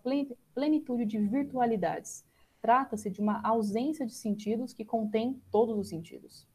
plenitude 0.53 1.05
de 1.05 1.17
virtualidades. 1.19 2.25
Trata-se 2.61 3.09
de 3.09 3.19
uma 3.19 3.41
ausência 3.41 4.05
de 4.05 4.13
sentidos 4.13 4.73
que 4.73 4.85
contém 4.85 5.41
todos 5.51 5.77
os 5.77 5.89
sentidos. 5.89 6.47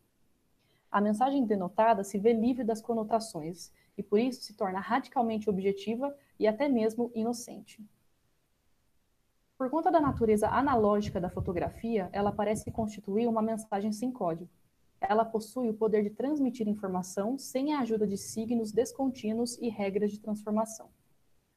A 0.91 1.01
mensagem 1.01 1.45
denotada 1.45 2.03
se 2.03 2.19
vê 2.19 2.33
livre 2.33 2.65
das 2.65 2.81
conotações 2.81 3.71
e 3.99 4.03
por 4.03 4.19
isso 4.19 4.43
se 4.43 4.55
torna 4.55 4.81
radicalmente 4.81 5.51
objetiva 5.51 6.17
e 6.39 6.47
até 6.47 6.69
mesmo 6.69 7.11
inocente. 7.15 7.85
Por 9.59 9.71
conta 9.71 9.91
da 9.91 10.03
natureza 10.03 10.49
analógica 10.49 11.19
da 11.19 11.31
fotografia, 11.31 12.11
ela 12.13 12.31
parece 12.31 12.71
constituir 12.71 13.27
uma 13.27 13.41
mensagem 13.41 13.91
sem 13.91 14.13
código. 14.13 14.51
ela 15.01 15.25
possui 15.25 15.71
o 15.71 15.75
poder 15.75 16.03
de 16.03 16.11
transmitir 16.11 16.69
informação 16.69 17.39
sem 17.39 17.73
a 17.73 17.81
ajuda 17.81 18.07
de 18.07 18.19
signos 18.19 18.71
descontínuos 18.71 19.57
e 19.59 19.69
regras 19.69 20.11
de 20.11 20.21
transformação. 20.21 20.89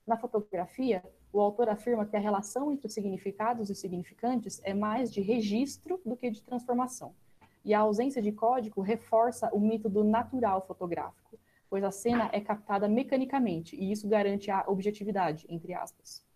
Na 0.07 0.17
fotografia, 0.17 1.03
o 1.31 1.41
autor 1.41 1.67
afirma 1.67 2.05
que 2.05 2.15
a 2.15 2.19
relação 2.19 2.71
entre 2.71 2.87
os 2.87 2.93
significados 2.93 3.69
e 3.69 3.75
significantes 3.75 4.61
é 4.63 4.73
mais 4.73 5.11
de 5.11 5.21
registro 5.21 5.99
do 6.05 6.15
que 6.15 6.29
de 6.29 6.41
transformação. 6.41 7.13
E 7.65 7.73
a 7.73 7.79
ausência 7.79 8.21
de 8.21 8.31
código 8.31 8.81
reforça 8.81 9.49
o 9.53 9.59
mito 9.59 9.89
do 9.89 10.03
natural 10.03 10.65
fotográfico, 10.65 11.37
pois 11.69 11.83
a 11.83 11.91
cena 11.91 12.29
é 12.31 12.39
captada 12.39 12.87
mecanicamente, 12.87 13.75
e 13.75 13.91
isso 13.91 14.07
garante 14.07 14.49
a 14.51 14.63
objetividade, 14.67 15.45
entre 15.49 15.73
aspas. 15.73 16.28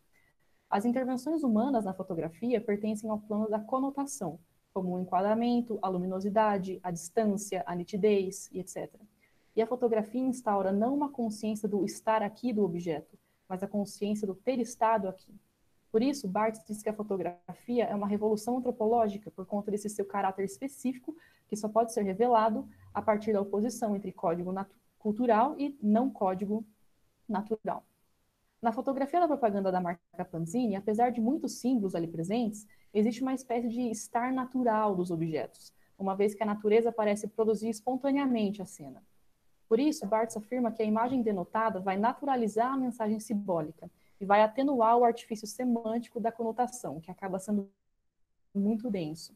As 0.74 0.86
intervenções 0.86 1.44
humanas 1.44 1.86
na 1.86 1.94
fotografia 1.94 2.60
pertencem 2.60 3.08
ao 3.08 3.20
plano 3.20 3.48
da 3.48 3.60
conotação, 3.60 4.40
como 4.74 4.96
o 4.96 5.00
enquadramento, 5.00 5.78
a 5.84 5.88
luminosidade, 5.88 6.80
a 6.82 6.90
distância, 6.90 7.64
a 7.68 7.76
nitidez 7.76 8.50
e 8.52 8.60
etc. 8.60 8.92
E 9.56 9.62
a 9.62 9.68
fotografia 9.68 10.20
instaura 10.20 10.72
não 10.72 10.96
uma 10.96 11.12
consciência 11.12 11.70
do 11.70 11.86
estar 11.86 12.24
aqui 12.24 12.52
do 12.52 12.64
objeto, 12.64 13.16
mas 13.48 13.62
a 13.62 13.68
consciência 13.68 14.26
do 14.26 14.34
ter 14.34 14.58
estado 14.58 15.08
aqui. 15.08 15.40
Por 15.92 16.02
isso, 16.02 16.28
Barthes 16.28 16.66
diz 16.66 16.82
que 16.82 16.90
a 16.90 16.94
fotografia 16.96 17.84
é 17.84 17.94
uma 17.94 18.08
revolução 18.08 18.58
antropológica 18.58 19.30
por 19.30 19.46
conta 19.46 19.70
desse 19.70 19.90
seu 19.90 20.06
caráter 20.06 20.44
específico, 20.44 21.16
que 21.48 21.56
só 21.56 21.70
pode 21.70 21.94
ser 21.94 22.02
revelado 22.02 22.68
a 22.92 23.00
partir 23.00 23.32
da 23.32 23.42
oposição 23.42 23.96
entre 23.96 24.12
código 24.12 24.52
cultural 24.98 25.56
e 25.60 25.78
não 25.84 26.10
código 26.10 26.66
natural. 27.30 27.86
Na 28.64 28.72
fotografia 28.72 29.20
da 29.20 29.28
propaganda 29.28 29.70
da 29.70 29.82
marca 29.82 30.24
Panzini, 30.24 30.78
apesar 30.78 31.12
de 31.12 31.20
muitos 31.20 31.60
símbolos 31.60 31.94
ali 31.96 32.08
presentes, 32.08 32.66
existe 32.94 33.22
uma 33.22 33.34
espécie 33.34 33.68
de 33.68 33.90
estar 33.90 34.32
natural 34.32 34.96
dos 34.96 35.12
objetos, 35.12 35.74
uma 36.00 36.16
vez 36.16 36.34
que 36.34 36.42
a 36.42 36.46
natureza 36.46 36.90
parece 36.90 37.28
produzir 37.28 37.68
espontaneamente 37.68 38.62
a 38.62 38.66
cena. 38.66 39.04
Por 39.68 39.82
isso, 39.82 40.08
Barthes 40.08 40.38
afirma 40.38 40.72
que 40.72 40.82
a 40.82 40.86
imagem 40.86 41.22
denotada 41.22 41.82
vai 41.82 41.98
naturalizar 41.98 42.72
a 42.72 42.78
mensagem 42.78 43.20
simbólica 43.20 43.92
e 44.18 44.26
vai 44.26 44.42
atenuar 44.42 44.98
o 44.98 45.04
artifício 45.04 45.46
semântico 45.46 46.22
da 46.22 46.32
conotação, 46.32 47.02
que 47.02 47.12
acaba 47.12 47.40
sendo 47.40 47.70
muito 48.56 48.90
denso. 48.90 49.36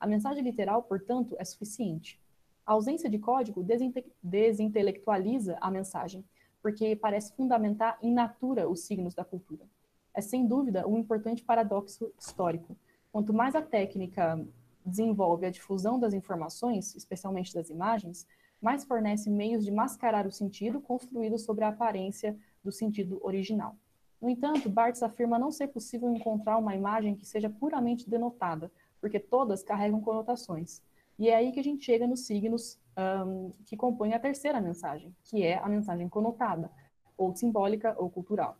A 0.00 0.06
mensagem 0.06 0.42
literal, 0.42 0.82
portanto, 0.82 1.36
é 1.38 1.44
suficiente. 1.44 2.18
A 2.64 2.72
ausência 2.72 3.10
de 3.10 3.18
código 3.18 3.62
desinte 3.62 4.02
desintelectualiza 4.22 5.58
a 5.60 5.70
mensagem, 5.70 6.24
porque 6.62 6.94
parece 6.94 7.34
fundamentar 7.34 7.98
in 8.00 8.12
natura 8.12 8.68
os 8.68 8.84
signos 8.84 9.14
da 9.14 9.24
cultura. 9.24 9.66
É 10.14 10.20
sem 10.20 10.46
dúvida 10.46 10.86
um 10.86 10.96
importante 10.96 11.42
paradoxo 11.42 12.12
histórico. 12.18 12.76
Quanto 13.10 13.34
mais 13.34 13.54
a 13.54 13.60
técnica 13.60 14.42
desenvolve 14.84 15.46
a 15.46 15.50
difusão 15.50 15.98
das 15.98 16.14
informações, 16.14 16.94
especialmente 16.94 17.52
das 17.52 17.68
imagens, 17.68 18.26
mais 18.60 18.84
fornece 18.84 19.28
meios 19.28 19.64
de 19.64 19.72
mascarar 19.72 20.26
o 20.26 20.30
sentido 20.30 20.80
construído 20.80 21.38
sobre 21.38 21.64
a 21.64 21.68
aparência 21.68 22.38
do 22.62 22.70
sentido 22.70 23.18
original. 23.22 23.76
No 24.20 24.30
entanto, 24.30 24.70
Barthes 24.70 25.02
afirma 25.02 25.36
não 25.36 25.50
ser 25.50 25.66
possível 25.68 26.08
encontrar 26.12 26.56
uma 26.56 26.76
imagem 26.76 27.16
que 27.16 27.26
seja 27.26 27.50
puramente 27.50 28.08
denotada, 28.08 28.70
porque 29.00 29.18
todas 29.18 29.64
carregam 29.64 30.00
conotações. 30.00 30.80
E 31.18 31.28
é 31.28 31.34
aí 31.34 31.50
que 31.50 31.58
a 31.58 31.64
gente 31.64 31.84
chega 31.84 32.06
nos 32.06 32.20
signos 32.20 32.78
um, 32.96 33.52
que 33.64 33.76
compõem 33.76 34.14
a 34.14 34.18
terceira 34.18 34.60
mensagem, 34.60 35.14
que 35.24 35.42
é 35.42 35.58
a 35.58 35.68
mensagem 35.68 36.08
conotada, 36.08 36.70
ou 37.16 37.34
simbólica 37.34 37.94
ou 37.98 38.10
cultural. 38.10 38.56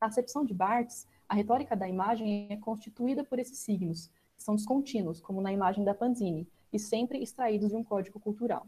A 0.00 0.06
acepção 0.06 0.44
de 0.44 0.54
Barthes, 0.54 1.06
a 1.28 1.34
retórica 1.34 1.74
da 1.74 1.88
imagem 1.88 2.46
é 2.50 2.56
constituída 2.56 3.24
por 3.24 3.38
esses 3.38 3.58
signos, 3.58 4.10
que 4.36 4.42
são 4.42 4.54
descontínuos, 4.54 5.20
como 5.20 5.40
na 5.40 5.52
imagem 5.52 5.84
da 5.84 5.94
Panzini, 5.94 6.46
e 6.72 6.78
sempre 6.78 7.22
extraídos 7.22 7.70
de 7.70 7.76
um 7.76 7.84
código 7.84 8.20
cultural. 8.20 8.66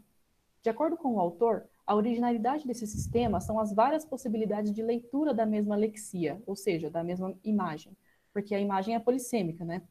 De 0.61 0.69
acordo 0.69 0.97
com 0.97 1.15
o 1.15 1.19
autor, 1.19 1.69
a 1.85 1.95
originalidade 1.95 2.67
desse 2.67 2.85
sistema 2.85 3.39
são 3.39 3.59
as 3.59 3.73
várias 3.73 4.03
possibilidades 4.03 4.73
de 4.73 4.81
leitura 4.81 5.33
da 5.33 5.45
mesma 5.45 5.75
lexia, 5.75 6.41
ou 6.45 6.55
seja, 6.55 6.89
da 6.89 7.03
mesma 7.03 7.33
imagem, 7.43 7.95
porque 8.33 8.53
a 8.53 8.59
imagem 8.59 8.95
é 8.95 8.99
polissêmica, 8.99 9.63
né? 9.63 9.81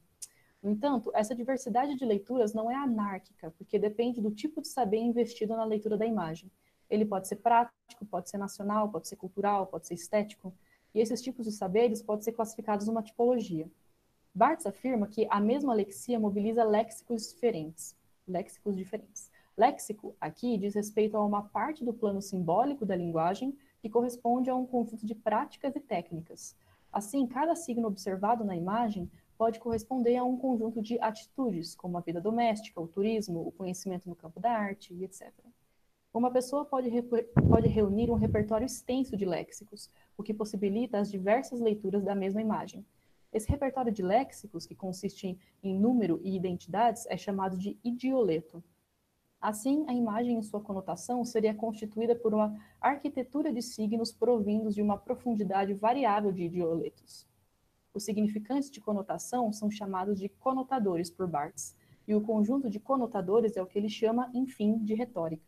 No 0.61 0.71
entanto, 0.71 1.09
essa 1.13 1.33
diversidade 1.33 1.95
de 1.95 2.03
leituras 2.03 2.53
não 2.53 2.69
é 2.69 2.75
anárquica, 2.75 3.53
porque 3.57 3.79
depende 3.79 4.19
do 4.19 4.31
tipo 4.31 4.61
de 4.61 4.67
saber 4.67 4.97
investido 4.97 5.55
na 5.55 5.63
leitura 5.63 5.97
da 5.97 6.05
imagem. 6.05 6.51
Ele 6.89 7.05
pode 7.05 7.27
ser 7.27 7.37
prático, 7.37 8.05
pode 8.05 8.29
ser 8.29 8.37
nacional, 8.37 8.89
pode 8.89 9.07
ser 9.07 9.15
cultural, 9.15 9.67
pode 9.67 9.87
ser 9.87 9.93
estético, 9.93 10.53
e 10.93 10.99
esses 10.99 11.21
tipos 11.21 11.45
de 11.45 11.51
saberes 11.51 12.01
podem 12.01 12.23
ser 12.23 12.33
classificados 12.33 12.87
numa 12.87 13.03
tipologia. 13.03 13.69
Barthes 14.33 14.65
afirma 14.65 15.07
que 15.07 15.27
a 15.29 15.39
mesma 15.39 15.73
lexia 15.73 16.19
mobiliza 16.19 16.63
léxicos 16.63 17.29
diferentes, 17.29 17.95
léxicos 18.27 18.75
diferentes. 18.75 19.31
Léxico, 19.55 20.15
aqui, 20.19 20.57
diz 20.57 20.73
respeito 20.73 21.17
a 21.17 21.25
uma 21.25 21.43
parte 21.43 21.83
do 21.83 21.93
plano 21.93 22.21
simbólico 22.21 22.85
da 22.85 22.95
linguagem 22.95 23.57
que 23.81 23.89
corresponde 23.89 24.49
a 24.49 24.55
um 24.55 24.65
conjunto 24.65 25.05
de 25.05 25.15
práticas 25.15 25.75
e 25.75 25.79
técnicas. 25.79 26.55
Assim, 26.91 27.27
cada 27.27 27.55
signo 27.55 27.87
observado 27.87 28.43
na 28.43 28.55
imagem 28.55 29.09
pode 29.39 29.57
corresponder 29.57 30.17
a 30.17 30.23
um 30.25 30.35
conjunto 30.35 30.81
de 30.81 30.99
atitudes, 30.99 31.73
como 31.73 31.97
a 31.97 32.01
vida 32.01 32.19
doméstica, 32.19 32.81
o 32.81 32.89
turismo, 32.89 33.47
o 33.47 33.53
conhecimento 33.53 34.09
no 34.09 34.13
campo 34.13 34.37
da 34.37 34.51
arte 34.51 34.93
etc. 35.01 35.31
Uma 36.13 36.29
pessoa 36.29 36.65
pode, 36.65 36.91
pode 37.47 37.69
reunir 37.69 38.11
um 38.11 38.15
repertório 38.15 38.65
extenso 38.65 39.15
de 39.15 39.23
léxicos, 39.23 39.89
o 40.17 40.23
que 40.23 40.33
possibilita 40.33 40.99
as 40.99 41.09
diversas 41.09 41.61
leituras 41.61 42.03
da 42.03 42.13
mesma 42.13 42.41
imagem. 42.41 42.85
Esse 43.31 43.47
repertório 43.47 43.93
de 43.93 44.03
léxicos, 44.03 44.65
que 44.65 44.75
consiste 44.75 45.39
em 45.63 45.73
número 45.73 46.19
e 46.21 46.35
identidades, 46.35 47.05
é 47.05 47.15
chamado 47.15 47.57
de 47.57 47.79
idioleto. 47.81 48.61
Assim, 49.39 49.85
a 49.87 49.93
imagem 49.93 50.37
em 50.37 50.43
sua 50.43 50.59
conotação 50.59 51.23
seria 51.23 51.53
constituída 51.53 52.13
por 52.13 52.33
uma 52.33 52.59
arquitetura 52.81 53.53
de 53.53 53.61
signos 53.61 54.11
provindos 54.11 54.75
de 54.75 54.81
uma 54.81 54.97
profundidade 54.97 55.73
variável 55.73 56.29
de 56.29 56.43
idioletos. 56.43 57.29
Os 57.93 58.03
significantes 58.03 58.69
de 58.69 58.79
conotação 58.79 59.51
são 59.51 59.69
chamados 59.69 60.19
de 60.19 60.29
conotadores 60.29 61.09
por 61.09 61.27
Barthes, 61.27 61.75
e 62.07 62.15
o 62.15 62.21
conjunto 62.21 62.69
de 62.69 62.79
conotadores 62.79 63.55
é 63.55 63.61
o 63.61 63.65
que 63.65 63.77
ele 63.77 63.89
chama, 63.89 64.31
enfim, 64.33 64.77
de 64.79 64.93
retórica. 64.93 65.45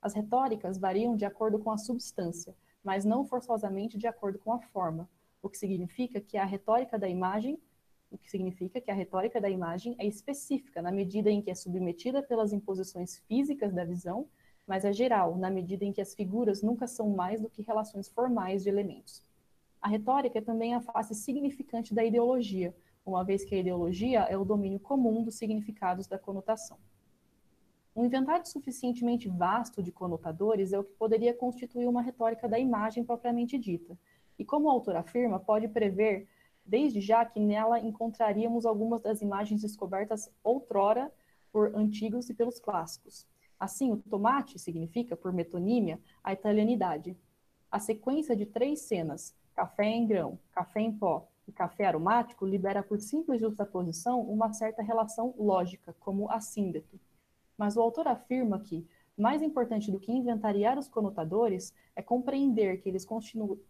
As 0.00 0.14
retóricas 0.14 0.78
variam 0.78 1.16
de 1.16 1.24
acordo 1.24 1.58
com 1.58 1.70
a 1.70 1.78
substância, 1.78 2.54
mas 2.82 3.04
não 3.04 3.24
forçosamente 3.24 3.98
de 3.98 4.06
acordo 4.06 4.38
com 4.38 4.52
a 4.52 4.60
forma, 4.60 5.08
o 5.42 5.48
que 5.48 5.58
significa 5.58 6.20
que 6.20 6.36
a 6.36 6.44
retórica 6.44 6.98
da 6.98 7.08
imagem, 7.08 7.58
o 8.10 8.18
que 8.18 8.30
significa 8.30 8.80
que 8.80 8.90
a 8.90 8.94
retórica 8.94 9.40
da 9.40 9.50
imagem 9.50 9.96
é 9.98 10.06
específica 10.06 10.80
na 10.80 10.92
medida 10.92 11.30
em 11.30 11.42
que 11.42 11.50
é 11.50 11.54
submetida 11.54 12.22
pelas 12.22 12.52
imposições 12.52 13.18
físicas 13.26 13.72
da 13.72 13.84
visão, 13.84 14.28
mas 14.66 14.84
é 14.84 14.92
geral 14.92 15.36
na 15.36 15.50
medida 15.50 15.84
em 15.84 15.92
que 15.92 16.00
as 16.00 16.14
figuras 16.14 16.62
nunca 16.62 16.86
são 16.86 17.10
mais 17.10 17.40
do 17.40 17.48
que 17.48 17.62
relações 17.62 18.08
formais 18.08 18.62
de 18.62 18.68
elementos. 18.68 19.22
A 19.86 19.88
retórica 19.88 20.40
é 20.40 20.42
também 20.42 20.74
a 20.74 20.80
face 20.80 21.14
significante 21.14 21.94
da 21.94 22.04
ideologia, 22.04 22.74
uma 23.04 23.22
vez 23.22 23.44
que 23.44 23.54
a 23.54 23.58
ideologia 23.58 24.22
é 24.22 24.36
o 24.36 24.44
domínio 24.44 24.80
comum 24.80 25.22
dos 25.22 25.36
significados 25.36 26.08
da 26.08 26.18
conotação. 26.18 26.76
Um 27.94 28.04
inventário 28.04 28.44
suficientemente 28.48 29.28
vasto 29.28 29.80
de 29.80 29.92
conotadores 29.92 30.72
é 30.72 30.78
o 30.80 30.82
que 30.82 30.92
poderia 30.94 31.32
constituir 31.32 31.86
uma 31.86 32.02
retórica 32.02 32.48
da 32.48 32.58
imagem 32.58 33.04
propriamente 33.04 33.56
dita, 33.56 33.96
e 34.36 34.44
como 34.44 34.66
o 34.66 34.70
autor 34.70 34.96
afirma, 34.96 35.38
pode 35.38 35.68
prever 35.68 36.26
desde 36.64 37.00
já 37.00 37.24
que 37.24 37.38
nela 37.38 37.78
encontraríamos 37.78 38.66
algumas 38.66 39.02
das 39.02 39.22
imagens 39.22 39.62
descobertas 39.62 40.28
outrora 40.42 41.12
por 41.52 41.76
antigos 41.76 42.28
e 42.28 42.34
pelos 42.34 42.58
clássicos. 42.58 43.24
Assim, 43.56 43.92
o 43.92 43.98
tomate 43.98 44.58
significa, 44.58 45.16
por 45.16 45.32
metonímia, 45.32 46.00
a 46.24 46.32
italianidade. 46.32 47.16
A 47.70 47.78
sequência 47.78 48.34
de 48.34 48.46
três 48.46 48.80
cenas, 48.80 49.32
café 49.56 49.86
em 49.86 50.06
grão, 50.06 50.38
café 50.52 50.82
em 50.82 50.92
pó 50.92 51.26
e 51.48 51.52
café 51.52 51.86
aromático 51.86 52.44
libera 52.44 52.82
por 52.82 53.00
simples 53.00 53.40
justaposição 53.40 54.20
uma 54.20 54.52
certa 54.52 54.82
relação 54.82 55.34
lógica, 55.38 55.96
como 55.98 56.30
assíndeto. 56.30 57.00
Mas 57.56 57.74
o 57.74 57.80
autor 57.80 58.06
afirma 58.06 58.60
que, 58.60 58.86
mais 59.16 59.40
importante 59.40 59.90
do 59.90 59.98
que 59.98 60.12
inventariar 60.12 60.78
os 60.78 60.88
conotadores, 60.88 61.72
é 61.94 62.02
compreender 62.02 62.82
que 62.82 62.88
eles, 62.90 63.06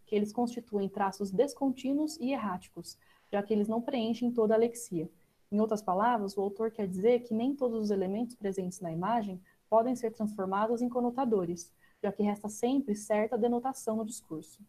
que 0.05 0.13
eles 0.13 0.33
constituem 0.33 0.89
traços 0.89 1.31
descontínuos 1.31 2.17
e 2.19 2.33
erráticos, 2.33 2.97
já 3.31 3.41
que 3.41 3.53
eles 3.53 3.69
não 3.69 3.81
preenchem 3.81 4.29
toda 4.29 4.55
a 4.55 4.57
lexia. 4.57 5.09
Em 5.49 5.61
outras 5.61 5.81
palavras, 5.81 6.35
o 6.35 6.41
autor 6.41 6.69
quer 6.69 6.85
dizer 6.85 7.21
que 7.21 7.33
nem 7.33 7.55
todos 7.55 7.79
os 7.79 7.91
elementos 7.91 8.35
presentes 8.35 8.81
na 8.81 8.91
imagem 8.91 9.41
podem 9.69 9.95
ser 9.95 10.11
transformados 10.11 10.81
em 10.81 10.89
conotadores, 10.89 11.71
já 12.03 12.11
que 12.11 12.23
resta 12.23 12.49
sempre 12.49 12.93
certa 12.93 13.37
denotação 13.37 13.95
no 13.95 14.05
discurso. 14.05 14.61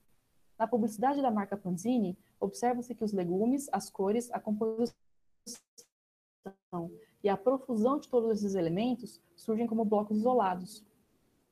Na 0.58 0.66
publicidade 0.66 1.22
da 1.22 1.30
marca 1.30 1.56
Panzini, 1.56 2.18
observa-se 2.40 2.94
que 2.94 3.04
os 3.04 3.12
legumes, 3.12 3.68
as 3.70 3.88
cores, 3.88 4.30
a 4.32 4.40
composição 4.40 4.92
e 7.22 7.28
a 7.28 7.36
profusão 7.36 7.98
de 7.98 8.08
todos 8.08 8.30
esses 8.30 8.54
elementos 8.54 9.20
surgem 9.36 9.66
como 9.66 9.84
blocos 9.84 10.18
isolados 10.18 10.84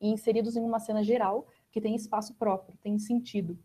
e 0.01 0.09
inseridos 0.09 0.57
em 0.57 0.63
uma 0.63 0.81
cena 0.81 1.05
geral 1.05 1.47
que 1.71 1.81
tem 1.81 1.95
espaço 1.95 2.35
próprio, 2.35 2.77
tem 2.83 2.99
sentido. 2.99 3.59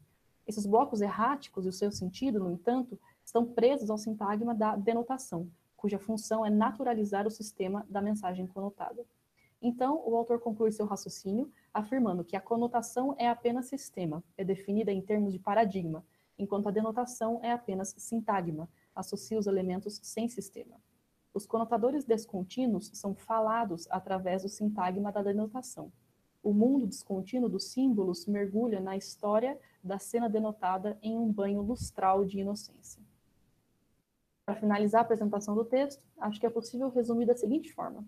Esses 0.45 0.65
blocos 0.65 1.01
erráticos 1.01 1.65
e 1.65 1.69
o 1.69 1.73
seu 1.73 1.91
sentido, 1.91 2.39
no 2.39 2.51
entanto, 2.51 2.99
estão 3.23 3.45
presos 3.45 3.89
ao 3.89 3.97
sintagma 3.97 4.53
da 4.53 4.75
denotação, 4.75 5.49
cuja 5.75 5.97
função 5.97 6.45
é 6.45 6.49
naturalizar 6.49 7.25
o 7.25 7.31
sistema 7.31 7.85
da 7.89 8.01
mensagem 8.01 8.45
conotada. 8.45 9.05
Então, 9.61 10.01
o 10.05 10.15
autor 10.15 10.39
conclui 10.39 10.71
seu 10.71 10.85
raciocínio 10.85 11.51
afirmando 11.73 12.23
que 12.23 12.35
a 12.35 12.41
conotação 12.41 13.15
é 13.17 13.29
apenas 13.29 13.67
sistema, 13.67 14.23
é 14.35 14.43
definida 14.43 14.91
em 14.91 15.01
termos 15.01 15.31
de 15.31 15.39
paradigma, 15.39 16.03
enquanto 16.37 16.67
a 16.67 16.71
denotação 16.71 17.39
é 17.43 17.51
apenas 17.51 17.93
sintagma, 17.97 18.67
associa 18.95 19.37
os 19.37 19.45
elementos 19.45 19.99
sem 20.01 20.27
sistema. 20.27 20.81
Os 21.33 21.45
conotadores 21.45 22.03
descontínuos 22.03 22.89
são 22.93 23.13
falados 23.13 23.87
através 23.89 24.41
do 24.41 24.49
sintagma 24.49 25.11
da 25.11 25.21
denotação. 25.21 25.91
O 26.43 26.53
mundo 26.53 26.87
descontínuo 26.87 27.47
dos 27.47 27.65
símbolos 27.65 28.25
mergulha 28.25 28.79
na 28.79 28.97
história 28.97 29.59
da 29.83 29.99
cena 29.99 30.27
denotada 30.27 30.97
em 31.01 31.17
um 31.17 31.31
banho 31.31 31.61
lustral 31.61 32.25
de 32.25 32.39
inocência. 32.39 33.01
Para 34.43 34.55
finalizar 34.55 35.01
a 35.01 35.03
apresentação 35.03 35.55
do 35.55 35.63
texto, 35.63 36.03
acho 36.17 36.39
que 36.39 36.47
é 36.47 36.49
possível 36.49 36.89
resumir 36.89 37.27
da 37.27 37.37
seguinte 37.37 37.71
forma. 37.71 38.03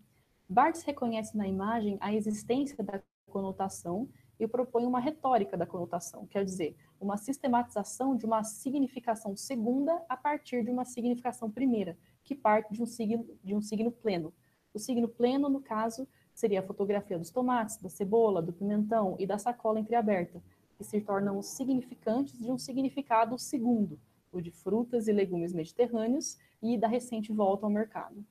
Barthes 0.53 0.83
reconhece 0.83 1.35
na 1.35 1.47
imagem 1.47 1.97
a 1.99 2.13
existência 2.13 2.83
da 2.83 3.01
conotação 3.25 4.07
e 4.39 4.47
propõe 4.47 4.85
uma 4.85 4.99
retórica 4.99 5.57
da 5.57 5.65
conotação, 5.65 6.27
quer 6.27 6.45
dizer, 6.45 6.75
uma 7.01 7.17
sistematização 7.17 8.15
de 8.15 8.23
uma 8.23 8.43
significação 8.43 9.35
segunda 9.35 9.99
a 10.07 10.15
partir 10.15 10.63
de 10.63 10.69
uma 10.69 10.85
significação 10.85 11.49
primeira, 11.49 11.97
que 12.23 12.35
parte 12.35 12.71
de 12.71 12.83
um 12.83 12.85
signo, 12.85 13.25
de 13.43 13.55
um 13.55 13.61
signo 13.63 13.91
pleno. 13.91 14.31
O 14.71 14.77
signo 14.77 15.07
pleno, 15.07 15.49
no 15.49 15.59
caso, 15.59 16.07
seria 16.35 16.59
a 16.59 16.63
fotografia 16.63 17.17
dos 17.17 17.31
tomates, 17.31 17.77
da 17.77 17.89
cebola, 17.89 18.39
do 18.39 18.53
pimentão 18.53 19.15
e 19.17 19.25
da 19.25 19.39
sacola 19.39 19.79
entreaberta, 19.79 20.39
que 20.77 20.83
se 20.83 21.01
tornam 21.01 21.39
os 21.39 21.47
significantes 21.47 22.37
de 22.37 22.51
um 22.51 22.59
significado 22.59 23.39
segundo, 23.39 23.99
o 24.31 24.39
de 24.39 24.51
frutas 24.51 25.07
e 25.07 25.13
legumes 25.13 25.51
mediterrâneos 25.51 26.37
e 26.61 26.77
da 26.77 26.87
recente 26.87 27.33
volta 27.33 27.65
ao 27.65 27.71
mercado. 27.71 28.23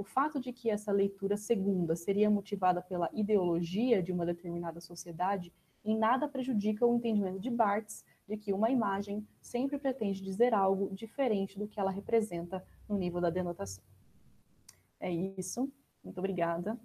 O 0.00 0.02
fato 0.02 0.40
de 0.40 0.50
que 0.50 0.70
essa 0.70 0.90
leitura 0.90 1.36
segunda 1.36 1.94
seria 1.94 2.30
motivada 2.30 2.80
pela 2.80 3.10
ideologia 3.12 4.02
de 4.02 4.10
uma 4.10 4.24
determinada 4.24 4.80
sociedade 4.80 5.52
em 5.84 5.94
nada 5.94 6.26
prejudica 6.26 6.86
o 6.86 6.96
entendimento 6.96 7.38
de 7.38 7.50
Barthes 7.50 8.02
de 8.26 8.34
que 8.38 8.50
uma 8.50 8.70
imagem 8.70 9.28
sempre 9.42 9.78
pretende 9.78 10.22
dizer 10.22 10.54
algo 10.54 10.88
diferente 10.94 11.58
do 11.58 11.68
que 11.68 11.78
ela 11.78 11.90
representa 11.90 12.64
no 12.88 12.96
nível 12.96 13.20
da 13.20 13.28
denotação. 13.28 13.84
É 14.98 15.12
isso. 15.12 15.70
Muito 16.02 16.16
obrigada. 16.16 16.80